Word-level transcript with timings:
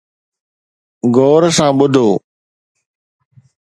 غور 1.15 1.43
سان 1.57 1.71
ٻڌو 1.77 2.07